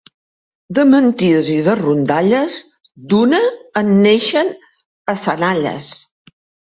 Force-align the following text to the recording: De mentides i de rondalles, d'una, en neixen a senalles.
De 0.77 0.83
mentides 0.93 1.49
i 1.55 1.57
de 1.67 1.75
rondalles, 1.81 2.55
d'una, 3.11 3.43
en 3.83 3.93
neixen 4.07 4.51
a 5.15 5.17
senalles. 5.25 5.93